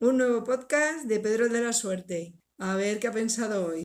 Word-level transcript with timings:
Un 0.00 0.16
nuevo 0.16 0.44
podcast 0.44 1.06
de 1.06 1.18
Pedro 1.18 1.48
de 1.48 1.60
la 1.60 1.72
Suerte. 1.72 2.32
A 2.56 2.76
ver 2.76 3.00
qué 3.00 3.08
ha 3.08 3.12
pensado 3.12 3.66
hoy. 3.66 3.82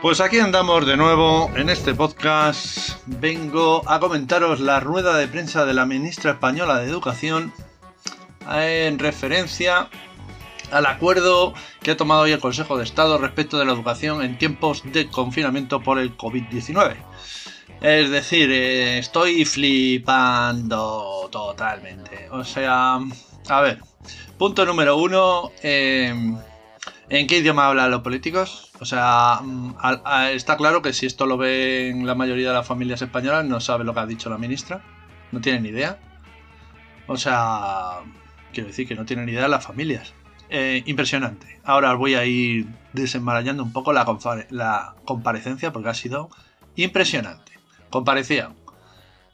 Pues 0.00 0.22
aquí 0.22 0.38
andamos 0.38 0.86
de 0.86 0.96
nuevo 0.96 1.50
en 1.54 1.68
este 1.68 1.92
podcast. 1.92 2.98
Vengo 3.04 3.82
a 3.86 4.00
comentaros 4.00 4.60
la 4.60 4.80
rueda 4.80 5.18
de 5.18 5.28
prensa 5.28 5.66
de 5.66 5.74
la 5.74 5.84
ministra 5.84 6.30
española 6.30 6.78
de 6.78 6.88
Educación 6.88 7.52
en 8.50 8.98
referencia 8.98 9.90
al 10.70 10.86
acuerdo 10.86 11.52
que 11.82 11.90
ha 11.90 11.96
tomado 11.98 12.22
hoy 12.22 12.32
el 12.32 12.40
Consejo 12.40 12.78
de 12.78 12.84
Estado 12.84 13.18
respecto 13.18 13.58
de 13.58 13.66
la 13.66 13.72
educación 13.72 14.22
en 14.22 14.38
tiempos 14.38 14.82
de 14.82 15.08
confinamiento 15.08 15.82
por 15.82 15.98
el 15.98 16.16
COVID-19. 16.16 16.96
Es 17.80 18.10
decir, 18.10 18.50
eh, 18.50 18.98
estoy 18.98 19.44
flipando 19.44 21.28
totalmente. 21.30 22.28
O 22.30 22.44
sea, 22.44 22.98
a 23.48 23.60
ver, 23.60 23.80
punto 24.36 24.66
número 24.66 24.96
uno. 24.96 25.52
Eh, 25.62 26.12
¿En 27.10 27.26
qué 27.26 27.38
idioma 27.38 27.68
hablan 27.68 27.90
los 27.90 28.02
políticos? 28.02 28.70
O 28.80 28.84
sea, 28.84 29.40
mm, 29.42 29.76
está 30.32 30.56
claro 30.56 30.82
que 30.82 30.92
si 30.92 31.06
esto 31.06 31.26
lo 31.26 31.38
ven 31.38 32.06
la 32.06 32.14
mayoría 32.14 32.48
de 32.48 32.54
las 32.54 32.66
familias 32.66 33.00
españolas, 33.00 33.44
no 33.46 33.60
sabe 33.60 33.84
lo 33.84 33.94
que 33.94 34.00
ha 34.00 34.06
dicho 34.06 34.28
la 34.28 34.38
ministra. 34.38 34.82
No 35.32 35.40
tienen 35.40 35.62
ni 35.62 35.70
idea. 35.70 35.98
O 37.06 37.16
sea, 37.16 38.00
quiero 38.52 38.68
decir 38.68 38.86
que 38.86 38.94
no 38.94 39.06
tienen 39.06 39.26
ni 39.26 39.32
idea 39.32 39.48
las 39.48 39.64
familias. 39.64 40.12
Eh, 40.50 40.82
impresionante. 40.86 41.60
Ahora 41.64 41.92
os 41.92 41.98
voy 41.98 42.14
a 42.14 42.24
ir 42.24 42.66
desenmarañando 42.92 43.62
un 43.62 43.72
poco 43.72 43.92
la, 43.92 44.06
la 44.50 44.94
comparecencia 45.04 45.72
porque 45.72 45.88
ha 45.90 45.94
sido 45.94 46.30
impresionante. 46.76 47.47
Comparecían 47.90 48.54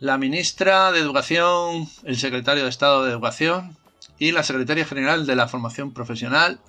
la 0.00 0.18
ministra 0.18 0.92
de 0.92 1.00
Educación, 1.00 1.88
el 2.04 2.18
secretario 2.18 2.64
de 2.64 2.68
Estado 2.68 3.04
de 3.04 3.12
Educación 3.12 3.76
y 4.18 4.32
la 4.32 4.42
secretaria 4.42 4.84
general 4.84 5.24
de 5.24 5.34
la 5.34 5.48
Formación 5.48 5.94
Profesional, 5.94 6.60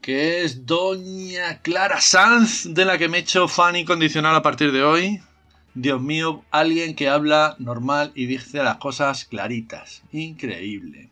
que 0.00 0.44
es 0.44 0.64
doña 0.64 1.60
Clara 1.62 2.00
Sanz, 2.00 2.72
de 2.72 2.84
la 2.84 2.98
que 2.98 3.08
me 3.08 3.18
he 3.18 3.20
hecho 3.22 3.48
fan 3.48 3.74
incondicional 3.74 4.36
a 4.36 4.42
partir 4.42 4.70
de 4.70 4.84
hoy. 4.84 5.20
Dios 5.74 6.00
mío, 6.00 6.44
alguien 6.52 6.94
que 6.94 7.08
habla 7.08 7.56
normal 7.58 8.12
y 8.14 8.26
dice 8.26 8.62
las 8.62 8.76
cosas 8.76 9.24
claritas. 9.24 10.02
Increíble. 10.12 11.10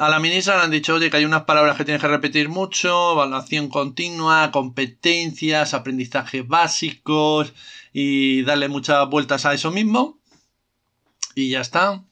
A 0.00 0.08
la 0.08 0.18
ministra 0.18 0.56
le 0.56 0.62
han 0.62 0.70
dicho, 0.70 0.94
oye, 0.94 1.10
que 1.10 1.18
hay 1.18 1.26
unas 1.26 1.44
palabras 1.44 1.76
que 1.76 1.84
tienes 1.84 2.00
que 2.00 2.08
repetir 2.08 2.48
mucho, 2.48 3.12
evaluación 3.12 3.68
continua, 3.68 4.50
competencias, 4.50 5.74
aprendizajes 5.74 6.48
básicos 6.48 7.52
y 7.92 8.40
darle 8.44 8.68
muchas 8.70 9.06
vueltas 9.10 9.44
a 9.44 9.52
eso 9.52 9.70
mismo. 9.70 10.18
Y 11.34 11.50
ya 11.50 11.60
está. 11.60 12.02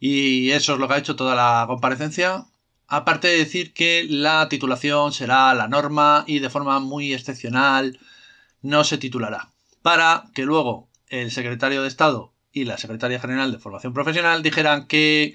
Y 0.00 0.52
eso 0.52 0.72
es 0.72 0.78
lo 0.78 0.88
que 0.88 0.94
ha 0.94 0.98
hecho 0.98 1.14
toda 1.14 1.34
la 1.34 1.66
comparecencia. 1.66 2.46
Aparte 2.86 3.28
de 3.28 3.36
decir 3.36 3.74
que 3.74 4.06
la 4.08 4.48
titulación 4.48 5.12
será 5.12 5.52
la 5.52 5.68
norma 5.68 6.24
y 6.26 6.38
de 6.38 6.48
forma 6.48 6.80
muy 6.80 7.12
excepcional 7.12 8.00
no 8.62 8.82
se 8.84 8.96
titulará. 8.96 9.50
Para 9.82 10.30
que 10.34 10.46
luego 10.46 10.88
el 11.08 11.32
secretario 11.32 11.82
de 11.82 11.88
Estado 11.88 12.32
y 12.50 12.64
la 12.64 12.78
secretaria 12.78 13.20
general 13.20 13.52
de 13.52 13.58
Formación 13.58 13.92
Profesional 13.92 14.42
dijeran 14.42 14.86
que 14.86 15.34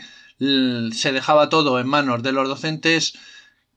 se 0.94 1.12
dejaba 1.12 1.50
todo 1.50 1.80
en 1.80 1.88
manos 1.88 2.24
de 2.24 2.32
los 2.32 2.48
docentes 2.48 3.14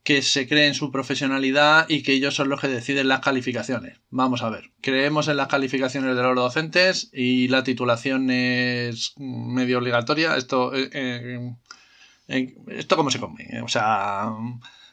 que 0.07 0.23
se 0.23 0.47
creen 0.47 0.75
su 0.75 0.93
profesionalidad 0.93 1.87
y 1.89 2.05
que 2.05 2.13
ellos 2.13 2.37
son 2.37 2.49
los 2.49 2.61
que 2.61 2.69
deciden 2.69 3.09
las 3.09 3.21
calificaciones. 3.21 3.99
Vamos 4.11 4.43
a 4.43 4.51
ver, 4.51 4.71
creemos 4.81 5.27
en 5.27 5.37
las 5.37 5.49
calificaciones 5.49 6.15
de 6.15 6.23
los 6.23 6.37
docentes 6.37 7.11
y 7.13 7.49
la 7.49 7.65
titulación 7.65 8.31
es 8.31 9.15
medio 9.17 9.79
obligatoria. 9.79 10.37
Esto, 10.37 10.73
eh, 10.77 10.91
eh, 12.29 12.55
esto 12.69 12.97
cómo 12.97 13.11
se 13.11 13.19
come. 13.19 13.61
O 13.65 13.69
sea, 13.69 14.31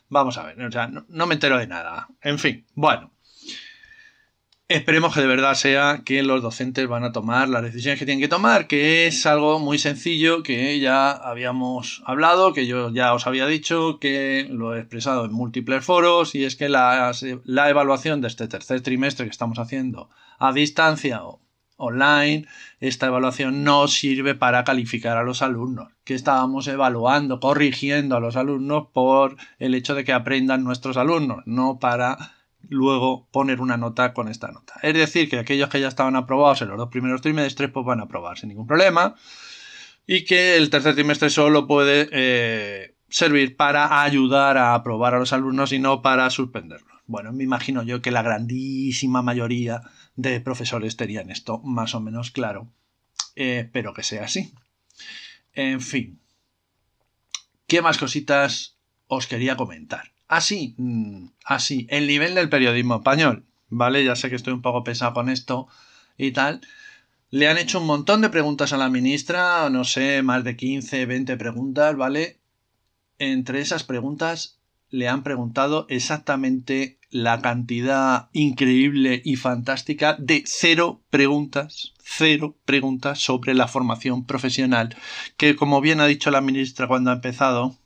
vamos 0.09 0.37
a 0.39 0.45
ver, 0.45 0.59
o 0.59 0.71
sea, 0.71 0.87
no 0.87 1.27
me 1.27 1.35
entero 1.35 1.59
de 1.59 1.67
nada. 1.67 2.07
En 2.21 2.39
fin, 2.39 2.65
bueno. 2.73 3.12
Esperemos 4.69 5.13
que 5.13 5.19
de 5.19 5.27
verdad 5.27 5.55
sea 5.55 6.03
que 6.05 6.23
los 6.23 6.41
docentes 6.41 6.87
van 6.87 7.03
a 7.03 7.11
tomar 7.11 7.49
las 7.49 7.63
decisiones 7.63 7.99
que 7.99 8.05
tienen 8.05 8.21
que 8.21 8.29
tomar, 8.29 8.65
que 8.65 9.07
es 9.07 9.25
algo 9.25 9.59
muy 9.59 9.77
sencillo 9.77 10.41
que 10.41 10.79
ya 10.79 11.11
habíamos 11.11 12.01
hablado, 12.05 12.53
que 12.53 12.65
yo 12.65 12.89
ya 12.89 13.13
os 13.13 13.27
había 13.27 13.45
dicho, 13.45 13.99
que 13.99 14.47
lo 14.49 14.73
he 14.73 14.79
expresado 14.79 15.25
en 15.25 15.33
múltiples 15.33 15.83
foros, 15.83 16.33
y 16.33 16.45
es 16.45 16.55
que 16.55 16.69
la, 16.69 17.11
la 17.43 17.69
evaluación 17.69 18.21
de 18.21 18.29
este 18.29 18.47
tercer 18.47 18.81
trimestre 18.81 19.25
que 19.25 19.31
estamos 19.31 19.59
haciendo 19.59 20.09
a 20.39 20.53
distancia 20.53 21.25
o 21.25 21.41
online, 21.75 22.47
esta 22.79 23.07
evaluación 23.07 23.65
no 23.65 23.89
sirve 23.89 24.33
para 24.33 24.63
calificar 24.63 25.17
a 25.17 25.23
los 25.23 25.41
alumnos, 25.41 25.89
que 26.05 26.15
estábamos 26.15 26.67
evaluando, 26.67 27.41
corrigiendo 27.41 28.15
a 28.15 28.21
los 28.21 28.37
alumnos 28.37 28.87
por 28.93 29.35
el 29.59 29.75
hecho 29.75 29.93
de 29.93 30.05
que 30.05 30.13
aprendan 30.13 30.63
nuestros 30.63 30.95
alumnos, 30.95 31.43
no 31.45 31.79
para 31.79 32.31
luego 32.69 33.27
poner 33.31 33.61
una 33.61 33.77
nota 33.77 34.13
con 34.13 34.27
esta 34.27 34.51
nota. 34.51 34.75
Es 34.81 34.93
decir, 34.93 35.29
que 35.29 35.39
aquellos 35.39 35.69
que 35.69 35.79
ya 35.79 35.87
estaban 35.87 36.15
aprobados 36.15 36.61
en 36.61 36.69
los 36.69 36.77
dos 36.77 36.89
primeros 36.89 37.21
trimestres 37.21 37.71
pues 37.71 37.85
van 37.85 37.99
a 37.99 38.03
aprobar 38.03 38.37
sin 38.37 38.49
ningún 38.49 38.67
problema 38.67 39.15
y 40.05 40.25
que 40.25 40.57
el 40.57 40.69
tercer 40.69 40.95
trimestre 40.95 41.29
solo 41.29 41.67
puede 41.67 42.09
eh, 42.11 42.95
servir 43.09 43.55
para 43.55 44.03
ayudar 44.03 44.57
a 44.57 44.73
aprobar 44.75 45.15
a 45.15 45.19
los 45.19 45.33
alumnos 45.33 45.71
y 45.71 45.79
no 45.79 46.01
para 46.01 46.29
suspenderlos. 46.29 47.01
Bueno, 47.05 47.33
me 47.33 47.43
imagino 47.43 47.83
yo 47.83 48.01
que 48.01 48.11
la 48.11 48.21
grandísima 48.21 49.21
mayoría 49.21 49.81
de 50.15 50.39
profesores 50.39 50.97
tenían 50.97 51.29
esto 51.29 51.59
más 51.59 51.95
o 51.95 51.99
menos 51.99 52.31
claro. 52.31 52.71
Eh, 53.35 53.63
espero 53.65 53.93
que 53.93 54.03
sea 54.03 54.25
así. 54.25 54.53
En 55.53 55.81
fin. 55.81 56.19
¿Qué 57.67 57.81
más 57.81 57.97
cositas 57.97 58.77
os 59.07 59.27
quería 59.27 59.55
comentar? 59.55 60.12
Así, 60.33 60.73
mm, 60.79 61.27
así, 61.45 61.85
el 61.91 62.07
nivel 62.07 62.33
del 62.33 62.49
periodismo 62.49 62.95
español, 62.95 63.45
¿vale? 63.69 64.03
Ya 64.03 64.15
sé 64.15 64.31
que 64.31 64.35
estoy 64.35 64.53
un 64.53 64.63
poco 64.63 64.83
pesado 64.83 65.13
con 65.13 65.29
esto 65.29 65.67
y 66.17 66.31
tal. 66.31 66.61
Le 67.29 67.47
han 67.47 67.59
hecho 67.59 67.79
un 67.79 67.85
montón 67.85 68.21
de 68.21 68.31
preguntas 68.31 68.73
a 68.73 68.77
la 68.77 68.89
ministra, 68.89 69.69
no 69.69 69.83
sé, 69.83 70.23
más 70.23 70.43
de 70.43 70.55
15, 70.57 71.05
20 71.05 71.37
preguntas, 71.37 71.95
¿vale? 71.95 72.39
Entre 73.19 73.61
esas 73.61 73.83
preguntas 73.83 74.57
le 74.89 75.07
han 75.07 75.21
preguntado 75.21 75.85
exactamente 75.87 76.97
la 77.11 77.39
cantidad 77.39 78.29
increíble 78.33 79.21
y 79.23 79.35
fantástica 79.35 80.15
de 80.17 80.43
cero 80.47 81.03
preguntas, 81.11 81.93
cero 81.99 82.57
preguntas 82.65 83.19
sobre 83.19 83.53
la 83.53 83.67
formación 83.67 84.25
profesional, 84.25 84.95
que 85.37 85.55
como 85.55 85.79
bien 85.79 85.99
ha 85.99 86.07
dicho 86.07 86.31
la 86.31 86.41
ministra 86.41 86.87
cuando 86.87 87.11
ha 87.11 87.21
empezado, 87.21 87.77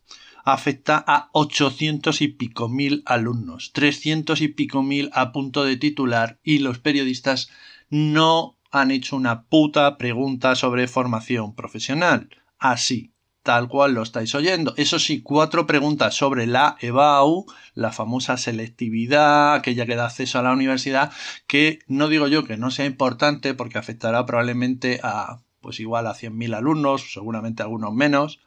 afecta 0.53 1.03
a 1.05 1.29
800 1.33 2.21
y 2.21 2.29
pico 2.29 2.69
mil 2.69 3.03
alumnos, 3.05 3.71
300 3.73 4.39
y 4.39 4.47
pico 4.47 4.81
mil 4.81 5.09
a 5.11 5.33
punto 5.33 5.65
de 5.65 5.75
titular 5.75 6.39
y 6.41 6.59
los 6.59 6.79
periodistas 6.79 7.49
no 7.89 8.57
han 8.71 8.91
hecho 8.91 9.17
una 9.17 9.43
puta 9.43 9.97
pregunta 9.97 10.55
sobre 10.55 10.87
formación 10.87 11.53
profesional. 11.53 12.29
Así, 12.59 13.11
tal 13.43 13.67
cual 13.67 13.93
lo 13.93 14.01
estáis 14.01 14.35
oyendo. 14.35 14.73
Eso 14.77 14.99
sí, 14.99 15.21
cuatro 15.21 15.67
preguntas 15.67 16.15
sobre 16.15 16.47
la 16.47 16.77
EBAU, 16.79 17.45
la 17.73 17.91
famosa 17.91 18.37
selectividad, 18.37 19.53
aquella 19.53 19.85
que 19.85 19.97
da 19.97 20.05
acceso 20.05 20.39
a 20.39 20.43
la 20.43 20.53
universidad, 20.53 21.11
que 21.47 21.79
no 21.87 22.07
digo 22.07 22.29
yo 22.29 22.45
que 22.45 22.55
no 22.55 22.71
sea 22.71 22.85
importante 22.85 23.53
porque 23.53 23.79
afectará 23.79 24.25
probablemente 24.25 25.01
a, 25.03 25.41
pues 25.59 25.81
igual 25.81 26.07
a 26.07 26.15
100.000 26.15 26.55
alumnos, 26.55 27.11
seguramente 27.11 27.63
algunos 27.63 27.93
menos, 27.93 28.39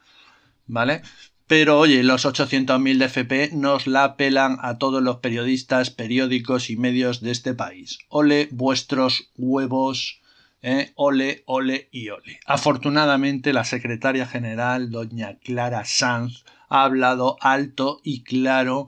¿vale? 0.67 1.03
Pero 1.51 1.81
oye, 1.81 2.05
los 2.05 2.27
800.000 2.27 2.99
de 2.99 3.07
FP 3.07 3.51
nos 3.55 3.89
la 3.89 4.17
pelan 4.17 4.59
a 4.63 4.79
todos 4.79 5.03
los 5.03 5.17
periodistas, 5.17 5.91
periódicos 5.91 6.71
y 6.71 6.77
medios 6.77 7.23
de 7.23 7.33
este 7.33 7.55
país. 7.55 7.99
Ole 8.09 8.47
vuestros 8.53 9.33
huevos, 9.37 10.21
eh, 10.63 10.93
ole, 10.95 11.43
ole 11.47 11.89
y 11.91 12.11
ole. 12.11 12.39
Afortunadamente 12.47 13.53
la 13.53 13.65
secretaria 13.65 14.27
general, 14.27 14.93
doña 14.93 15.41
Clara 15.41 15.85
Sanz, 15.85 16.45
ha 16.69 16.85
hablado 16.85 17.37
alto 17.41 18.01
y 18.05 18.23
claro 18.23 18.87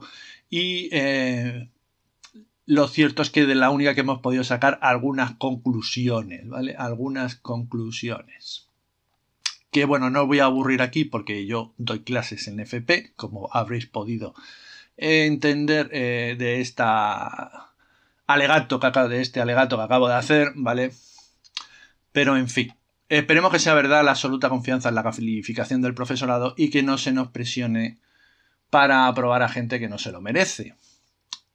y 0.49 0.87
eh, 0.93 1.69
lo 2.65 2.87
cierto 2.87 3.23
es 3.23 3.29
que 3.29 3.45
de 3.45 3.55
la 3.55 3.71
única 3.71 3.93
que 3.93 3.99
hemos 3.99 4.21
podido 4.21 4.45
sacar 4.45 4.79
algunas 4.81 5.35
conclusiones, 5.35 6.47
¿vale? 6.47 6.75
Algunas 6.77 7.35
conclusiones 7.35 8.69
que 9.73 9.85
bueno, 9.85 10.09
no 10.09 10.25
voy 10.27 10.39
a 10.39 10.45
aburrir 10.45 10.81
aquí 10.81 11.03
porque 11.03 11.45
yo 11.45 11.73
doy 11.77 11.99
clases 12.03 12.47
en 12.47 12.61
FP, 12.61 13.13
como 13.17 13.49
habréis 13.51 13.87
podido 13.87 14.33
entender 14.95 15.89
eh, 15.91 16.35
de 16.37 16.61
esta 16.61 17.73
alegato 18.27 18.79
que 18.79 18.87
de 19.09 19.21
este 19.21 19.41
alegato 19.41 19.77
que 19.77 19.83
acabo 19.83 20.07
de 20.07 20.15
hacer, 20.15 20.53
¿vale? 20.55 20.93
Pero 22.11 22.37
en 22.37 22.47
fin, 22.47 22.73
esperemos 23.09 23.51
que 23.51 23.59
sea 23.59 23.73
verdad 23.73 24.05
la 24.05 24.11
absoluta 24.11 24.49
confianza 24.49 24.89
en 24.89 24.95
la 24.95 25.03
calificación 25.03 25.81
del 25.81 25.95
profesorado 25.95 26.53
y 26.57 26.69
que 26.69 26.83
no 26.83 26.97
se 26.97 27.11
nos 27.11 27.29
presione 27.29 27.99
para 28.69 29.07
aprobar 29.07 29.43
a 29.43 29.49
gente 29.49 29.79
que 29.79 29.89
no 29.89 29.97
se 29.97 30.11
lo 30.11 30.21
merece. 30.21 30.75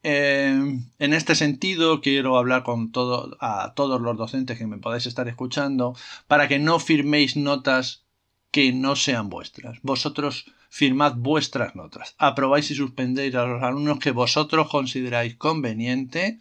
eh, 0.02 0.78
en 0.98 1.14
este 1.14 1.34
sentido, 1.34 2.00
quiero 2.00 2.36
hablar 2.38 2.62
con 2.62 2.92
todo, 2.92 3.36
a 3.40 3.74
todos 3.74 4.00
los 4.00 4.16
docentes 4.16 4.58
que 4.58 4.66
me 4.66 4.78
podáis 4.78 5.06
estar 5.06 5.28
escuchando 5.28 5.94
para 6.28 6.48
que 6.48 6.58
no 6.58 6.78
firméis 6.78 7.36
notas 7.36 8.07
que 8.50 8.72
no 8.72 8.96
sean 8.96 9.28
vuestras. 9.28 9.78
Vosotros 9.82 10.46
firmad 10.68 11.14
vuestras 11.16 11.74
notas. 11.74 12.14
Aprobáis 12.18 12.70
y 12.70 12.74
suspendéis 12.74 13.34
a 13.34 13.46
los 13.46 13.62
alumnos 13.62 13.98
que 13.98 14.10
vosotros 14.10 14.68
consideráis 14.68 15.36
conveniente 15.36 16.40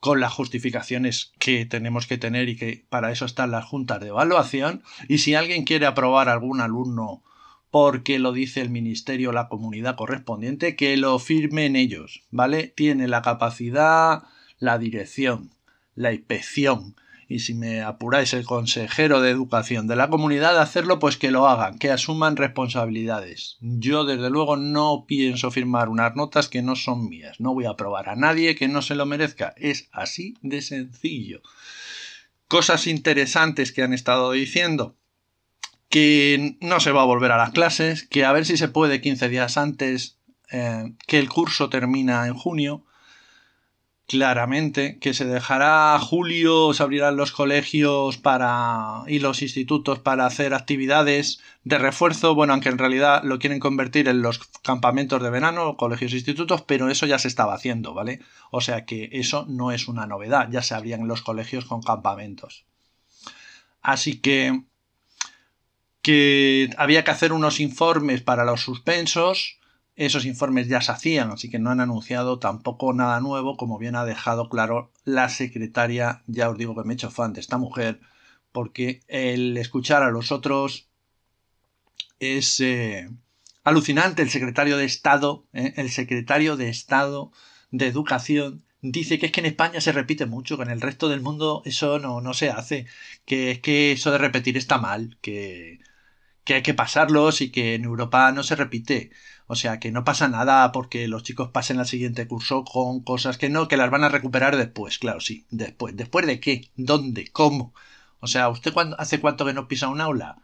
con 0.00 0.20
las 0.20 0.32
justificaciones 0.32 1.32
que 1.38 1.64
tenemos 1.64 2.06
que 2.06 2.18
tener 2.18 2.48
y 2.48 2.56
que 2.56 2.84
para 2.90 3.10
eso 3.10 3.24
están 3.24 3.50
las 3.50 3.64
juntas 3.64 4.00
de 4.00 4.08
evaluación. 4.08 4.82
Y 5.08 5.18
si 5.18 5.34
alguien 5.34 5.64
quiere 5.64 5.86
aprobar 5.86 6.28
a 6.28 6.32
algún 6.32 6.60
alumno 6.60 7.22
porque 7.70 8.18
lo 8.18 8.32
dice 8.32 8.60
el 8.60 8.70
ministerio 8.70 9.30
o 9.30 9.32
la 9.32 9.48
comunidad 9.48 9.96
correspondiente, 9.96 10.76
que 10.76 10.96
lo 10.96 11.18
firmen 11.18 11.74
ellos, 11.74 12.22
¿vale? 12.30 12.68
Tiene 12.68 13.08
la 13.08 13.22
capacidad, 13.22 14.22
la 14.58 14.78
dirección, 14.78 15.50
la 15.96 16.12
inspección, 16.12 16.94
y 17.28 17.40
si 17.40 17.54
me 17.54 17.82
apuráis 17.82 18.32
el 18.34 18.44
consejero 18.44 19.20
de 19.20 19.30
educación 19.30 19.86
de 19.86 19.96
la 19.96 20.08
comunidad 20.08 20.54
de 20.54 20.60
hacerlo, 20.60 20.98
pues 20.98 21.16
que 21.16 21.30
lo 21.30 21.48
hagan, 21.48 21.78
que 21.78 21.90
asuman 21.90 22.36
responsabilidades. 22.36 23.56
Yo 23.60 24.04
desde 24.04 24.30
luego 24.30 24.56
no 24.56 25.04
pienso 25.06 25.50
firmar 25.50 25.88
unas 25.88 26.16
notas 26.16 26.48
que 26.48 26.62
no 26.62 26.76
son 26.76 27.08
mías, 27.08 27.40
no 27.40 27.54
voy 27.54 27.64
a 27.64 27.70
aprobar 27.70 28.08
a 28.08 28.16
nadie 28.16 28.54
que 28.54 28.68
no 28.68 28.82
se 28.82 28.94
lo 28.94 29.06
merezca, 29.06 29.54
es 29.56 29.88
así 29.92 30.34
de 30.42 30.62
sencillo. 30.62 31.42
Cosas 32.48 32.86
interesantes 32.86 33.72
que 33.72 33.82
han 33.82 33.92
estado 33.92 34.32
diciendo 34.32 34.96
que 35.88 36.56
no 36.60 36.80
se 36.80 36.90
va 36.90 37.02
a 37.02 37.06
volver 37.06 37.30
a 37.32 37.36
las 37.36 37.50
clases, 37.50 38.02
que 38.02 38.24
a 38.24 38.32
ver 38.32 38.44
si 38.44 38.56
se 38.56 38.68
puede 38.68 39.00
15 39.00 39.28
días 39.28 39.56
antes, 39.56 40.18
eh, 40.50 40.92
que 41.06 41.18
el 41.18 41.28
curso 41.28 41.70
termina 41.70 42.26
en 42.26 42.34
junio, 42.34 42.84
claramente, 44.06 44.98
que 44.98 45.14
se 45.14 45.24
dejará 45.24 45.98
julio, 45.98 46.74
se 46.74 46.82
abrirán 46.82 47.16
los 47.16 47.32
colegios 47.32 48.18
para 48.18 49.02
y 49.06 49.18
los 49.18 49.40
institutos 49.42 49.98
para 49.98 50.26
hacer 50.26 50.52
actividades 50.52 51.40
de 51.64 51.78
refuerzo, 51.78 52.34
bueno, 52.34 52.52
aunque 52.52 52.68
en 52.68 52.78
realidad 52.78 53.22
lo 53.24 53.38
quieren 53.38 53.60
convertir 53.60 54.08
en 54.08 54.20
los 54.20 54.38
campamentos 54.62 55.22
de 55.22 55.30
verano, 55.30 55.76
colegios 55.76 56.12
e 56.12 56.16
institutos, 56.16 56.62
pero 56.62 56.90
eso 56.90 57.06
ya 57.06 57.18
se 57.18 57.28
estaba 57.28 57.54
haciendo, 57.54 57.94
¿vale? 57.94 58.20
O 58.50 58.60
sea 58.60 58.84
que 58.84 59.08
eso 59.12 59.46
no 59.48 59.72
es 59.72 59.88
una 59.88 60.06
novedad, 60.06 60.50
ya 60.50 60.62
se 60.62 60.74
abrían 60.74 61.08
los 61.08 61.22
colegios 61.22 61.64
con 61.64 61.82
campamentos. 61.82 62.66
Así 63.80 64.20
que 64.20 64.64
que 66.04 66.68
había 66.76 67.02
que 67.02 67.10
hacer 67.12 67.32
unos 67.32 67.60
informes 67.60 68.20
para 68.20 68.44
los 68.44 68.60
suspensos. 68.60 69.58
Esos 69.96 70.24
informes 70.24 70.66
ya 70.66 70.80
se 70.80 70.90
hacían, 70.90 71.30
así 71.30 71.48
que 71.48 71.60
no 71.60 71.70
han 71.70 71.80
anunciado 71.80 72.38
tampoco 72.40 72.92
nada 72.92 73.20
nuevo, 73.20 73.56
como 73.56 73.78
bien 73.78 73.94
ha 73.94 74.04
dejado 74.04 74.48
claro 74.48 74.90
la 75.04 75.28
secretaria. 75.28 76.22
Ya 76.26 76.50
os 76.50 76.58
digo 76.58 76.74
que 76.74 76.82
me 76.82 76.94
he 76.94 76.96
hecho 76.96 77.10
fan 77.10 77.32
de 77.32 77.40
esta 77.40 77.58
mujer, 77.58 78.00
porque 78.50 79.02
el 79.08 79.56
escuchar 79.56 80.02
a 80.02 80.10
los 80.10 80.32
otros 80.32 80.88
es 82.18 82.60
eh, 82.60 83.08
alucinante. 83.62 84.22
El 84.22 84.30
secretario 84.30 84.76
de 84.76 84.84
Estado, 84.84 85.44
eh, 85.52 85.74
el 85.76 85.90
secretario 85.90 86.56
de 86.56 86.68
Estado 86.68 87.30
de 87.70 87.86
Educación, 87.86 88.64
dice 88.82 89.18
que 89.18 89.26
es 89.26 89.32
que 89.32 89.40
en 89.40 89.46
España 89.46 89.80
se 89.80 89.92
repite 89.92 90.26
mucho, 90.26 90.56
que 90.56 90.64
en 90.64 90.70
el 90.70 90.80
resto 90.80 91.08
del 91.08 91.20
mundo 91.20 91.62
eso 91.64 91.98
no, 91.98 92.20
no 92.20 92.34
se 92.34 92.50
hace, 92.50 92.86
que 93.24 93.52
es 93.52 93.60
que 93.60 93.92
eso 93.92 94.10
de 94.10 94.18
repetir 94.18 94.56
está 94.56 94.78
mal, 94.78 95.18
que 95.22 95.80
que 96.44 96.54
hay 96.54 96.62
que 96.62 96.74
pasarlos 96.74 97.40
y 97.40 97.50
que 97.50 97.74
en 97.74 97.84
Europa 97.84 98.30
no 98.32 98.42
se 98.42 98.56
repite. 98.56 99.10
O 99.46 99.56
sea, 99.56 99.78
que 99.80 99.90
no 99.92 100.04
pasa 100.04 100.28
nada 100.28 100.72
porque 100.72 101.08
los 101.08 101.22
chicos 101.22 101.50
pasen 101.50 101.78
al 101.78 101.86
siguiente 101.86 102.26
curso 102.26 102.64
con 102.64 103.00
cosas 103.02 103.38
que 103.38 103.50
no, 103.50 103.68
que 103.68 103.76
las 103.76 103.90
van 103.90 104.04
a 104.04 104.08
recuperar 104.08 104.56
después. 104.56 104.98
Claro, 104.98 105.20
sí, 105.20 105.46
después. 105.50 105.96
¿Después 105.96 106.26
de 106.26 106.40
qué? 106.40 106.70
¿Dónde? 106.76 107.28
¿Cómo? 107.32 107.74
O 108.20 108.26
sea, 108.26 108.48
¿usted 108.48 108.72
cuándo, 108.72 108.98
hace 108.98 109.20
cuánto 109.20 109.44
que 109.44 109.52
no 109.52 109.68
pisa 109.68 109.88
un 109.88 110.00
aula? 110.00 110.38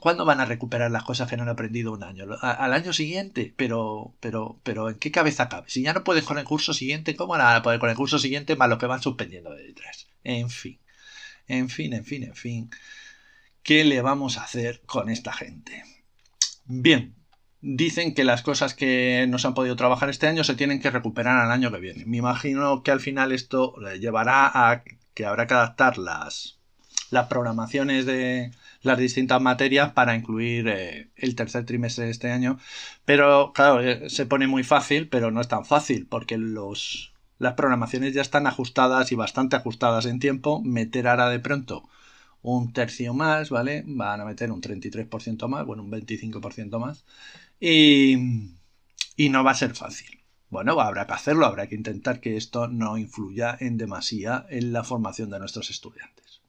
¿Cuándo 0.00 0.24
van 0.26 0.40
a 0.40 0.44
recuperar 0.44 0.90
las 0.90 1.02
cosas 1.02 1.28
que 1.30 1.36
no 1.36 1.44
han 1.44 1.48
aprendido 1.48 1.92
un 1.92 2.02
año? 2.04 2.26
¿Al 2.42 2.74
año 2.74 2.92
siguiente? 2.92 3.54
Pero, 3.56 4.14
pero, 4.20 4.60
pero, 4.62 4.90
¿en 4.90 4.96
qué 4.98 5.10
cabeza 5.10 5.48
cabe? 5.48 5.70
Si 5.70 5.82
ya 5.82 5.94
no 5.94 6.04
puedes 6.04 6.24
con 6.24 6.38
el 6.38 6.44
curso 6.44 6.74
siguiente, 6.74 7.16
¿cómo 7.16 7.32
van 7.32 7.56
a 7.56 7.62
poder 7.62 7.80
con 7.80 7.88
el 7.88 7.96
curso 7.96 8.18
siguiente 8.18 8.54
más 8.54 8.68
lo 8.68 8.78
que 8.78 8.86
van 8.86 9.00
suspendiendo 9.02 9.50
de 9.50 9.64
detrás? 9.64 10.08
En 10.24 10.50
fin, 10.50 10.78
en 11.48 11.70
fin, 11.70 11.94
en 11.94 12.04
fin, 12.04 12.24
en 12.24 12.34
fin. 12.34 12.70
¿Qué 13.62 13.84
le 13.84 14.02
vamos 14.02 14.38
a 14.38 14.44
hacer 14.44 14.82
con 14.86 15.08
esta 15.08 15.32
gente? 15.32 15.84
Bien, 16.64 17.14
dicen 17.60 18.12
que 18.12 18.24
las 18.24 18.42
cosas 18.42 18.74
que 18.74 19.26
no 19.28 19.38
se 19.38 19.46
han 19.46 19.54
podido 19.54 19.76
trabajar 19.76 20.10
este 20.10 20.26
año 20.26 20.42
se 20.42 20.56
tienen 20.56 20.80
que 20.80 20.90
recuperar 20.90 21.38
al 21.38 21.52
año 21.52 21.70
que 21.70 21.78
viene. 21.78 22.04
Me 22.04 22.16
imagino 22.16 22.82
que 22.82 22.90
al 22.90 23.00
final 23.00 23.30
esto 23.30 23.76
llevará 24.00 24.50
a 24.52 24.82
que 25.14 25.26
habrá 25.26 25.46
que 25.46 25.54
adaptar 25.54 25.96
las, 25.96 26.58
las 27.10 27.28
programaciones 27.28 28.04
de 28.04 28.50
las 28.82 28.98
distintas 28.98 29.40
materias 29.40 29.92
para 29.92 30.16
incluir 30.16 30.66
eh, 30.66 31.10
el 31.14 31.36
tercer 31.36 31.64
trimestre 31.64 32.06
de 32.06 32.10
este 32.10 32.32
año. 32.32 32.58
Pero 33.04 33.52
claro, 33.52 33.80
eh, 33.80 34.10
se 34.10 34.26
pone 34.26 34.48
muy 34.48 34.64
fácil, 34.64 35.08
pero 35.08 35.30
no 35.30 35.40
es 35.40 35.46
tan 35.46 35.64
fácil 35.64 36.08
porque 36.08 36.36
los, 36.36 37.12
las 37.38 37.54
programaciones 37.54 38.12
ya 38.12 38.22
están 38.22 38.48
ajustadas 38.48 39.12
y 39.12 39.14
bastante 39.14 39.54
ajustadas 39.54 40.06
en 40.06 40.18
tiempo. 40.18 40.60
Meter 40.64 41.06
ahora 41.06 41.28
de 41.28 41.38
pronto 41.38 41.88
un 42.42 42.72
tercio 42.72 43.14
más, 43.14 43.50
¿vale? 43.50 43.84
Van 43.86 44.20
a 44.20 44.24
meter 44.24 44.50
un 44.50 44.60
33% 44.60 45.48
más, 45.48 45.64
bueno, 45.64 45.82
un 45.82 45.90
25% 45.90 46.78
más. 46.78 47.04
Y, 47.60 48.16
y 49.16 49.28
no 49.28 49.44
va 49.44 49.52
a 49.52 49.54
ser 49.54 49.74
fácil. 49.74 50.20
Bueno, 50.50 50.78
habrá 50.80 51.06
que 51.06 51.14
hacerlo, 51.14 51.46
habrá 51.46 51.66
que 51.66 51.76
intentar 51.76 52.20
que 52.20 52.36
esto 52.36 52.68
no 52.68 52.98
influya 52.98 53.56
en 53.58 53.78
demasía 53.78 54.44
en 54.50 54.72
la 54.72 54.84
formación 54.84 55.30
de 55.30 55.38
nuestros 55.38 55.70
estudiantes. 55.70 56.42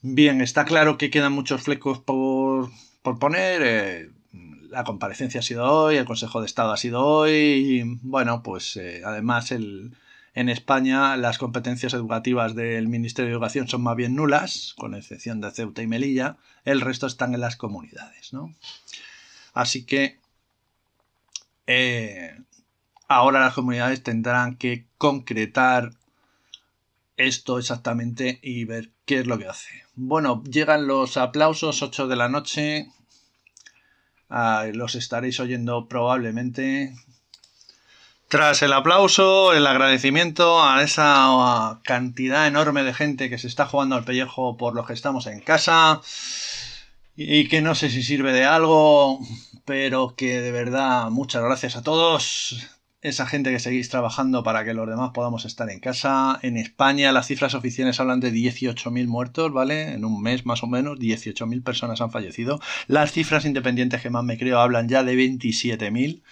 Bien, 0.00 0.40
está 0.40 0.64
claro 0.64 0.98
que 0.98 1.10
quedan 1.10 1.32
muchos 1.32 1.62
flecos 1.62 1.98
por, 1.98 2.70
por 3.02 3.18
poner. 3.18 3.62
Eh, 3.62 4.10
la 4.70 4.84
comparecencia 4.84 5.40
ha 5.40 5.42
sido 5.42 5.64
hoy, 5.70 5.96
el 5.96 6.06
Consejo 6.06 6.40
de 6.40 6.46
Estado 6.46 6.72
ha 6.72 6.76
sido 6.76 7.04
hoy. 7.04 7.32
Y, 7.32 7.82
bueno, 8.02 8.42
pues 8.42 8.76
eh, 8.76 9.02
además 9.04 9.52
el, 9.52 9.94
en 10.34 10.48
España 10.48 11.16
las 11.16 11.38
competencias 11.38 11.92
educativas 11.94 12.54
del 12.54 12.88
Ministerio 12.88 13.30
de 13.30 13.34
Educación 13.34 13.68
son 13.68 13.82
más 13.82 13.96
bien 13.96 14.14
nulas, 14.14 14.74
con 14.78 14.94
excepción 14.94 15.40
de 15.40 15.50
Ceuta 15.50 15.82
y 15.82 15.86
Melilla, 15.86 16.36
el 16.64 16.80
resto 16.80 17.06
están 17.06 17.34
en 17.34 17.40
las 17.40 17.56
comunidades. 17.56 18.32
¿no? 18.32 18.54
Así 19.52 19.84
que 19.84 20.18
eh, 21.66 22.38
ahora 23.08 23.40
las 23.40 23.54
comunidades 23.54 24.02
tendrán 24.02 24.56
que 24.56 24.86
concretar 24.96 25.92
esto 27.16 27.58
exactamente 27.58 28.38
y 28.42 28.64
ver 28.64 28.90
qué 29.04 29.20
es 29.20 29.26
lo 29.26 29.38
que 29.38 29.48
hace. 29.48 29.84
Bueno, 29.94 30.42
llegan 30.44 30.86
los 30.86 31.18
aplausos, 31.18 31.82
8 31.82 32.08
de 32.08 32.16
la 32.16 32.30
noche. 32.30 32.88
Ah, 34.30 34.66
los 34.72 34.94
estaréis 34.94 35.38
oyendo 35.40 35.88
probablemente 35.88 36.94
tras 38.32 38.62
el 38.62 38.72
aplauso, 38.72 39.52
el 39.52 39.66
agradecimiento 39.66 40.64
a 40.64 40.82
esa 40.82 41.80
cantidad 41.84 42.46
enorme 42.46 42.82
de 42.82 42.94
gente 42.94 43.28
que 43.28 43.36
se 43.36 43.46
está 43.46 43.66
jugando 43.66 43.94
al 43.94 44.06
pellejo 44.06 44.56
por 44.56 44.74
los 44.74 44.86
que 44.86 44.94
estamos 44.94 45.26
en 45.26 45.40
casa 45.40 46.00
y 47.14 47.46
que 47.48 47.60
no 47.60 47.74
sé 47.74 47.90
si 47.90 48.02
sirve 48.02 48.32
de 48.32 48.46
algo, 48.46 49.20
pero 49.66 50.14
que 50.16 50.40
de 50.40 50.50
verdad 50.50 51.10
muchas 51.10 51.42
gracias 51.42 51.76
a 51.76 51.82
todos. 51.82 52.70
Esa 53.02 53.26
gente 53.26 53.50
que 53.50 53.60
seguís 53.60 53.90
trabajando 53.90 54.42
para 54.42 54.64
que 54.64 54.72
los 54.72 54.88
demás 54.88 55.10
podamos 55.12 55.44
estar 55.44 55.68
en 55.68 55.80
casa. 55.80 56.38
En 56.40 56.56
España 56.56 57.12
las 57.12 57.26
cifras 57.26 57.52
oficiales 57.52 58.00
hablan 58.00 58.20
de 58.20 58.32
18.000 58.32 59.08
muertos, 59.08 59.52
¿vale? 59.52 59.92
En 59.92 60.06
un 60.06 60.22
mes 60.22 60.46
más 60.46 60.62
o 60.62 60.66
menos, 60.68 60.98
18.000 60.98 61.62
personas 61.62 62.00
han 62.00 62.10
fallecido. 62.10 62.60
Las 62.86 63.12
cifras 63.12 63.44
independientes 63.44 64.00
que 64.00 64.08
más 64.08 64.24
me 64.24 64.38
creo 64.38 64.58
hablan 64.58 64.88
ya 64.88 65.04
de 65.04 65.16
27.000. 65.16 66.22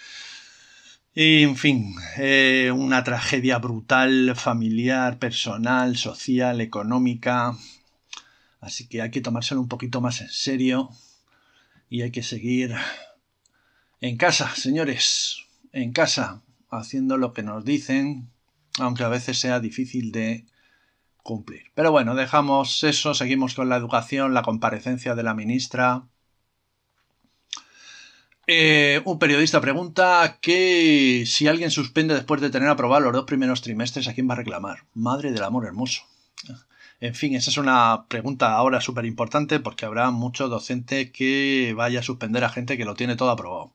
Y, 1.13 1.43
en 1.43 1.57
fin, 1.57 1.95
eh, 2.17 2.71
una 2.73 3.03
tragedia 3.03 3.57
brutal, 3.57 4.33
familiar, 4.35 5.19
personal, 5.19 5.97
social, 5.97 6.61
económica. 6.61 7.57
Así 8.61 8.87
que 8.87 9.01
hay 9.01 9.11
que 9.11 9.19
tomárselo 9.19 9.59
un 9.59 9.67
poquito 9.67 9.99
más 9.99 10.21
en 10.21 10.29
serio 10.29 10.89
y 11.89 12.03
hay 12.03 12.11
que 12.11 12.23
seguir 12.23 12.73
en 13.99 14.15
casa, 14.15 14.55
señores, 14.55 15.47
en 15.73 15.91
casa, 15.91 16.43
haciendo 16.69 17.17
lo 17.17 17.33
que 17.33 17.43
nos 17.43 17.65
dicen, 17.65 18.29
aunque 18.79 19.03
a 19.03 19.09
veces 19.09 19.37
sea 19.37 19.59
difícil 19.59 20.13
de 20.13 20.45
cumplir. 21.23 21.63
Pero 21.75 21.91
bueno, 21.91 22.15
dejamos 22.15 22.85
eso, 22.85 23.13
seguimos 23.15 23.53
con 23.53 23.67
la 23.67 23.75
educación, 23.75 24.33
la 24.33 24.43
comparecencia 24.43 25.13
de 25.13 25.23
la 25.23 25.33
ministra 25.33 26.07
eh, 28.47 29.01
un 29.05 29.19
periodista 29.19 29.61
pregunta 29.61 30.37
que 30.41 31.23
si 31.25 31.47
alguien 31.47 31.71
suspende 31.71 32.15
después 32.15 32.41
de 32.41 32.49
tener 32.49 32.69
aprobado 32.69 33.01
los 33.01 33.13
dos 33.13 33.25
primeros 33.25 33.61
trimestres, 33.61 34.07
¿a 34.07 34.13
quién 34.13 34.29
va 34.29 34.33
a 34.33 34.37
reclamar? 34.37 34.85
Madre 34.93 35.31
del 35.31 35.43
amor 35.43 35.65
hermoso. 35.65 36.03
En 36.99 37.15
fin, 37.15 37.35
esa 37.35 37.49
es 37.49 37.57
una 37.57 38.05
pregunta 38.07 38.53
ahora 38.53 38.79
súper 38.79 39.05
importante 39.05 39.59
porque 39.59 39.85
habrá 39.85 40.11
mucho 40.11 40.49
docente 40.49 41.11
que 41.11 41.73
vaya 41.75 42.01
a 42.01 42.03
suspender 42.03 42.43
a 42.43 42.49
gente 42.49 42.77
que 42.77 42.85
lo 42.85 42.93
tiene 42.93 43.15
todo 43.15 43.31
aprobado. 43.31 43.73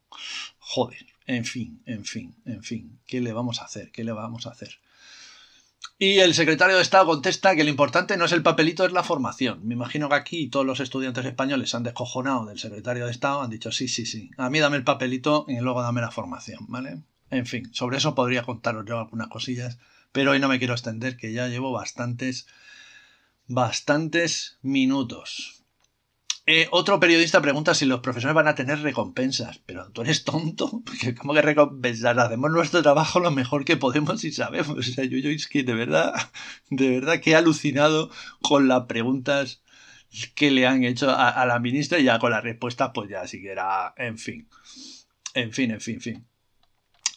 Joder, 0.58 1.06
En 1.26 1.44
fin, 1.44 1.80
en 1.86 2.04
fin, 2.04 2.34
en 2.44 2.62
fin. 2.62 2.98
¿Qué 3.06 3.20
le 3.20 3.32
vamos 3.32 3.60
a 3.60 3.64
hacer? 3.64 3.90
¿Qué 3.90 4.04
le 4.04 4.12
vamos 4.12 4.46
a 4.46 4.50
hacer? 4.50 4.78
Y 5.98 6.18
el 6.18 6.34
secretario 6.34 6.76
de 6.76 6.82
Estado 6.82 7.06
contesta 7.06 7.56
que 7.56 7.64
lo 7.64 7.70
importante 7.70 8.16
no 8.16 8.26
es 8.26 8.32
el 8.32 8.42
papelito, 8.42 8.84
es 8.84 8.92
la 8.92 9.02
formación. 9.02 9.66
Me 9.66 9.74
imagino 9.74 10.08
que 10.08 10.14
aquí 10.14 10.48
todos 10.48 10.66
los 10.66 10.80
estudiantes 10.80 11.24
españoles 11.24 11.70
se 11.70 11.76
han 11.76 11.82
descojonado 11.84 12.44
del 12.46 12.58
secretario 12.58 13.06
de 13.06 13.12
Estado, 13.12 13.40
han 13.42 13.50
dicho 13.50 13.72
sí, 13.72 13.88
sí, 13.88 14.04
sí, 14.04 14.30
a 14.36 14.50
mí 14.50 14.58
dame 14.58 14.76
el 14.76 14.84
papelito 14.84 15.46
y 15.48 15.58
luego 15.60 15.82
dame 15.82 16.02
la 16.02 16.10
formación, 16.10 16.66
¿vale? 16.68 17.02
En 17.30 17.46
fin, 17.46 17.72
sobre 17.72 17.96
eso 17.96 18.14
podría 18.14 18.42
contaros 18.42 18.84
yo 18.86 18.98
algunas 18.98 19.28
cosillas, 19.28 19.78
pero 20.12 20.32
hoy 20.32 20.38
no 20.38 20.48
me 20.48 20.58
quiero 20.58 20.74
extender, 20.74 21.16
que 21.16 21.32
ya 21.32 21.48
llevo 21.48 21.72
bastantes, 21.72 22.46
bastantes 23.48 24.58
minutos. 24.62 25.55
Eh, 26.48 26.68
otro 26.70 27.00
periodista 27.00 27.42
pregunta 27.42 27.74
si 27.74 27.86
los 27.86 27.98
profesores 27.98 28.32
van 28.32 28.46
a 28.46 28.54
tener 28.54 28.80
recompensas. 28.80 29.58
Pero 29.66 29.90
tú 29.90 30.02
eres 30.02 30.24
tonto. 30.24 30.82
Porque 30.86 31.14
¿Cómo 31.14 31.34
que 31.34 31.42
recompensar? 31.42 32.18
Hacemos 32.20 32.52
nuestro 32.52 32.82
trabajo 32.82 33.18
lo 33.18 33.32
mejor 33.32 33.64
que 33.64 33.76
podemos 33.76 34.22
y 34.24 34.32
sabemos. 34.32 34.76
O 34.78 34.82
sea, 34.82 35.04
yo, 35.04 35.18
yo 35.18 35.30
es 35.30 35.48
que 35.48 35.64
de 35.64 35.74
verdad, 35.74 36.14
de 36.70 36.90
verdad 36.90 37.20
que 37.20 37.32
he 37.32 37.34
alucinado 37.34 38.10
con 38.40 38.68
las 38.68 38.84
preguntas 38.84 39.62
que 40.34 40.50
le 40.50 40.66
han 40.66 40.84
hecho 40.84 41.10
a, 41.10 41.44
la 41.46 41.58
ministra 41.58 41.98
y 41.98 42.04
ya 42.04 42.18
con 42.18 42.30
la 42.30 42.40
respuesta, 42.40 42.92
pues 42.92 43.10
ya 43.10 43.26
sí 43.26 43.42
que 43.42 43.50
era, 43.50 43.92
en 43.96 44.16
fin. 44.18 44.48
En 45.34 45.52
fin, 45.52 45.72
en 45.72 45.80
fin, 45.80 45.96
en 45.96 46.00
fin. 46.00 46.26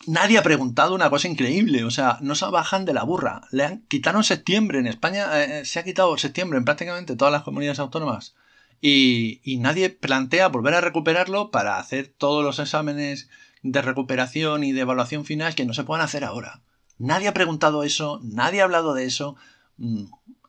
Nadie 0.08 0.38
ha 0.38 0.44
preguntado 0.44 0.96
una 0.96 1.10
cosa 1.10 1.28
increíble, 1.28 1.84
o 1.84 1.92
sea, 1.92 2.18
no 2.22 2.34
se 2.36 2.46
bajan 2.48 2.86
de 2.86 2.94
la 2.94 3.04
burra. 3.04 3.42
Le 3.52 3.64
han 3.64 3.82
quitaron 3.88 4.24
septiembre 4.24 4.80
en 4.80 4.88
España, 4.88 5.28
eh, 5.44 5.66
se 5.66 5.80
ha 5.80 5.84
quitado 5.84 6.18
septiembre 6.18 6.58
en 6.58 6.66
prácticamente 6.66 7.16
todas 7.16 7.32
las 7.32 7.44
comunidades 7.44 7.80
autónomas 7.80 8.36
y, 8.82 9.58
nadie 9.60 9.90
plantea 9.90 10.48
volver 10.48 10.74
a 10.74 10.82
recuperarlo 10.82 11.52
para 11.52 11.78
hacer 11.78 12.08
todos 12.08 12.44
los 12.44 12.60
exámenes 12.60 13.30
de 13.62 13.82
recuperación 13.82 14.64
y 14.64 14.72
de 14.72 14.82
evaluación 14.82 15.26
final 15.26 15.56
que 15.56 15.66
no 15.66 15.74
se 15.74 15.84
puedan 15.84 16.06
hacer 16.06 16.24
ahora. 16.24 16.62
Nadie 16.98 17.28
ha 17.28 17.34
preguntado 17.34 17.84
eso, 17.84 18.20
nadie 18.24 18.62
ha 18.62 18.66
hablado 18.66 18.94
de 18.94 19.06
eso. 19.06 19.36
Mm, 19.78 20.06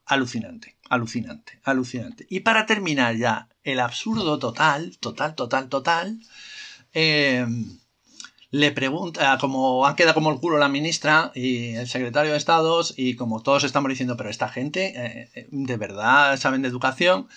alucinante, 0.06 0.76
alucinante, 0.88 1.60
alucinante. 1.64 2.26
Y 2.28 2.40
para 2.40 2.66
terminar 2.66 3.16
ya, 3.16 3.48
el 3.62 3.80
absurdo 3.80 4.38
total, 4.38 4.96
total, 4.98 5.34
total, 5.34 5.68
total, 5.68 6.20
eh, 6.92 7.46
le 8.50 8.72
pregunta, 8.72 9.38
como 9.40 9.86
han 9.86 9.94
quedado 9.94 10.14
como 10.14 10.32
el 10.32 10.40
culo 10.40 10.58
la 10.58 10.68
ministra 10.68 11.30
y 11.34 11.74
el 11.74 11.86
secretario 11.86 12.32
de 12.32 12.38
Estados, 12.38 12.94
y 12.96 13.14
como 13.14 13.42
todos 13.42 13.62
estamos 13.62 13.88
diciendo, 13.88 14.16
pero 14.16 14.28
esta 14.28 14.48
gente, 14.48 14.92
eh, 14.96 15.30
eh, 15.34 15.48
¿de 15.50 15.76
verdad 15.76 16.36
saben 16.36 16.62
de 16.62 16.68
educación? 16.68 17.28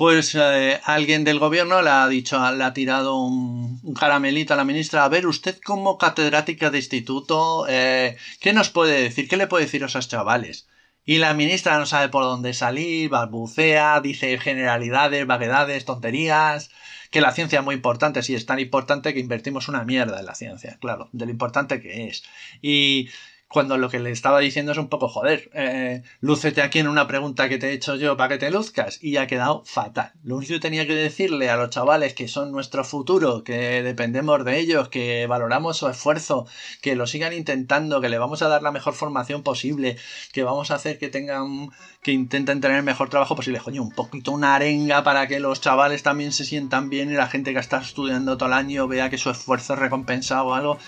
Pues 0.00 0.34
eh, 0.34 0.80
alguien 0.84 1.24
del 1.24 1.38
gobierno 1.38 1.82
le 1.82 1.90
ha 1.90 2.08
dicho, 2.08 2.38
le 2.52 2.64
ha 2.64 2.72
tirado 2.72 3.22
un, 3.22 3.92
caramelito 3.92 4.54
a 4.54 4.56
la 4.56 4.64
ministra. 4.64 5.04
A 5.04 5.10
ver, 5.10 5.26
usted 5.26 5.60
como 5.62 5.98
catedrática 5.98 6.70
de 6.70 6.78
instituto, 6.78 7.66
eh, 7.68 8.16
¿qué 8.40 8.54
nos 8.54 8.70
puede 8.70 8.98
decir? 9.02 9.28
¿Qué 9.28 9.36
le 9.36 9.46
puede 9.46 9.66
decir 9.66 9.82
a 9.82 9.88
esos 9.88 10.08
chavales? 10.08 10.68
Y 11.04 11.18
la 11.18 11.34
ministra 11.34 11.78
no 11.78 11.84
sabe 11.84 12.08
por 12.08 12.22
dónde 12.22 12.54
salir, 12.54 13.10
balbucea, 13.10 14.00
dice 14.00 14.38
generalidades, 14.38 15.26
vaguedades, 15.26 15.84
tonterías, 15.84 16.70
que 17.10 17.20
la 17.20 17.32
ciencia 17.32 17.58
es 17.58 17.64
muy 17.66 17.74
importante, 17.74 18.22
sí, 18.22 18.34
es 18.34 18.46
tan 18.46 18.58
importante 18.58 19.12
que 19.12 19.20
invertimos 19.20 19.68
una 19.68 19.84
mierda 19.84 20.20
en 20.20 20.24
la 20.24 20.34
ciencia, 20.34 20.78
claro, 20.80 21.10
de 21.12 21.26
lo 21.26 21.30
importante 21.30 21.82
que 21.82 22.08
es. 22.08 22.22
Y 22.62 23.10
cuando 23.50 23.76
lo 23.78 23.90
que 23.90 23.98
le 23.98 24.12
estaba 24.12 24.38
diciendo 24.38 24.70
es 24.70 24.78
un 24.78 24.88
poco, 24.88 25.08
joder, 25.08 25.50
eh, 25.54 26.04
lúcete 26.20 26.62
aquí 26.62 26.78
en 26.78 26.86
una 26.86 27.08
pregunta 27.08 27.48
que 27.48 27.58
te 27.58 27.70
he 27.70 27.72
hecho 27.72 27.96
yo 27.96 28.16
para 28.16 28.28
que 28.28 28.38
te 28.38 28.48
luzcas 28.52 29.02
y 29.02 29.16
ha 29.16 29.26
quedado 29.26 29.64
fatal. 29.64 30.12
Lo 30.22 30.36
único 30.36 30.52
que 30.52 30.60
tenía 30.60 30.86
que 30.86 30.94
decirle 30.94 31.50
a 31.50 31.56
los 31.56 31.70
chavales 31.70 32.14
que 32.14 32.28
son 32.28 32.52
nuestro 32.52 32.84
futuro, 32.84 33.42
que 33.42 33.82
dependemos 33.82 34.44
de 34.44 34.60
ellos, 34.60 34.88
que 34.88 35.26
valoramos 35.26 35.78
su 35.78 35.88
esfuerzo, 35.88 36.46
que 36.80 36.94
lo 36.94 37.08
sigan 37.08 37.32
intentando, 37.32 38.00
que 38.00 38.08
le 38.08 38.18
vamos 38.18 38.40
a 38.42 38.48
dar 38.48 38.62
la 38.62 38.70
mejor 38.70 38.94
formación 38.94 39.42
posible, 39.42 39.96
que 40.32 40.44
vamos 40.44 40.70
a 40.70 40.76
hacer 40.76 41.00
que 41.00 41.08
tengan, 41.08 41.70
que 42.02 42.12
intenten 42.12 42.60
tener 42.60 42.76
el 42.76 42.84
mejor 42.84 43.10
trabajo 43.10 43.34
posible. 43.34 43.58
Coño, 43.58 43.82
un 43.82 43.90
poquito 43.90 44.30
una 44.30 44.54
arenga 44.54 45.02
para 45.02 45.26
que 45.26 45.40
los 45.40 45.60
chavales 45.60 46.04
también 46.04 46.30
se 46.30 46.44
sientan 46.44 46.88
bien 46.88 47.10
y 47.10 47.14
la 47.14 47.26
gente 47.26 47.52
que 47.52 47.58
está 47.58 47.78
estudiando 47.78 48.38
todo 48.38 48.48
el 48.48 48.52
año 48.52 48.86
vea 48.86 49.10
que 49.10 49.18
su 49.18 49.28
esfuerzo 49.28 49.72
es 49.74 49.80
recompensado 49.80 50.46
o 50.46 50.54
algo 50.54 50.78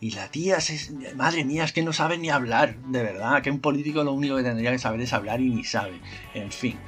y 0.00 0.12
la 0.12 0.30
tía, 0.30 0.58
madre 1.14 1.44
mía, 1.44 1.64
es 1.64 1.72
que 1.72 1.82
no 1.82 1.92
sabe 1.92 2.16
ni 2.16 2.30
hablar, 2.30 2.76
de 2.86 3.02
verdad, 3.02 3.42
que 3.42 3.50
un 3.50 3.60
político 3.60 4.02
lo 4.02 4.12
único 4.12 4.36
que 4.36 4.42
tendría 4.42 4.72
que 4.72 4.78
saber 4.78 5.00
es 5.02 5.12
hablar 5.12 5.40
y 5.40 5.50
ni 5.50 5.64
sabe. 5.64 6.00
En 6.32 6.50
fin, 6.50 6.78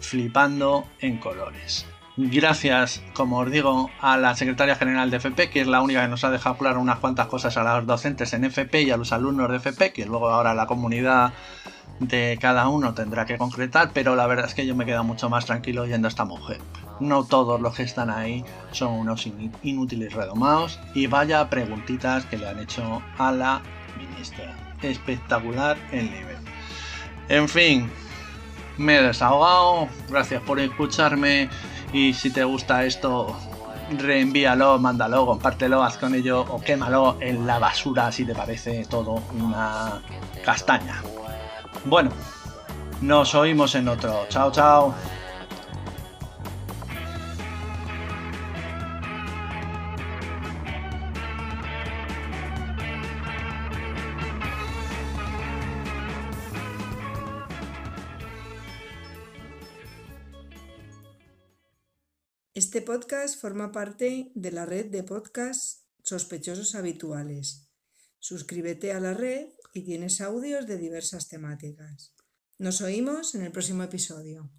flipando 0.00 0.88
en 1.00 1.18
colores. 1.18 1.84
Gracias, 2.16 3.02
como 3.14 3.38
os 3.38 3.50
digo, 3.50 3.90
a 4.00 4.18
la 4.18 4.36
secretaria 4.36 4.76
general 4.76 5.10
de 5.10 5.16
FP, 5.16 5.48
que 5.48 5.62
es 5.62 5.66
la 5.66 5.80
única 5.80 6.02
que 6.02 6.08
nos 6.08 6.24
ha 6.24 6.30
dejado 6.30 6.58
claro 6.58 6.78
unas 6.78 6.98
cuantas 6.98 7.26
cosas 7.26 7.56
a 7.56 7.62
los 7.62 7.86
docentes 7.86 8.34
en 8.34 8.44
FP 8.44 8.82
y 8.82 8.90
a 8.90 8.98
los 8.98 9.12
alumnos 9.12 9.50
de 9.50 9.56
FP, 9.56 9.94
que 9.94 10.04
luego 10.04 10.28
ahora 10.28 10.52
la 10.52 10.66
comunidad 10.66 11.32
de 12.00 12.36
cada 12.38 12.68
uno 12.68 12.92
tendrá 12.92 13.24
que 13.24 13.38
concretar, 13.38 13.92
pero 13.94 14.14
la 14.14 14.26
verdad 14.26 14.44
es 14.46 14.54
que 14.54 14.66
yo 14.66 14.76
me 14.76 14.84
quedo 14.84 15.04
mucho 15.04 15.30
más 15.30 15.46
tranquilo 15.46 15.86
yendo 15.86 16.06
a 16.06 16.10
esta 16.10 16.26
mujer. 16.26 16.60
No 17.00 17.24
todos 17.24 17.60
los 17.62 17.74
que 17.74 17.84
están 17.84 18.10
ahí 18.10 18.44
son 18.72 18.92
unos 18.92 19.26
inútiles 19.62 20.12
redomados 20.12 20.80
y 20.94 21.06
vaya 21.06 21.48
preguntitas 21.48 22.26
que 22.26 22.36
le 22.36 22.46
han 22.46 22.58
hecho 22.58 23.02
a 23.16 23.32
la 23.32 23.62
ministra. 23.96 24.54
Espectacular 24.82 25.78
el 25.92 26.10
nivel. 26.10 26.36
En 27.30 27.48
fin, 27.48 27.90
me 28.76 28.96
he 28.96 29.02
desahogado. 29.02 29.88
Gracias 30.10 30.42
por 30.42 30.60
escucharme 30.60 31.48
y 31.92 32.14
si 32.14 32.30
te 32.30 32.44
gusta 32.44 32.84
esto, 32.84 33.36
reenvíalo, 33.90 34.78
mándalo, 34.78 35.26
compártelo, 35.26 35.82
haz 35.82 35.98
con 35.98 36.14
ello 36.14 36.40
o 36.48 36.60
quémalo 36.60 37.16
en 37.20 37.46
la 37.46 37.58
basura 37.58 38.10
si 38.10 38.24
te 38.24 38.34
parece 38.34 38.84
todo 38.86 39.22
una 39.38 40.00
castaña. 40.44 41.02
Bueno, 41.84 42.10
nos 43.00 43.34
oímos 43.34 43.74
en 43.74 43.88
otro. 43.88 44.26
Chao, 44.28 44.50
chao. 44.50 44.94
Este 62.54 62.82
podcast 62.82 63.40
forma 63.40 63.72
parte 63.72 64.30
de 64.34 64.52
la 64.52 64.66
red 64.66 64.90
de 64.90 65.02
podcasts 65.02 65.86
sospechosos 66.02 66.74
habituales. 66.74 67.70
Suscríbete 68.18 68.92
a 68.92 69.00
la 69.00 69.14
red 69.14 69.46
y 69.72 69.86
tienes 69.86 70.20
audios 70.20 70.66
de 70.66 70.76
diversas 70.76 71.28
temáticas. 71.28 72.14
Nos 72.58 72.82
oímos 72.82 73.34
en 73.34 73.40
el 73.40 73.52
próximo 73.52 73.84
episodio. 73.84 74.52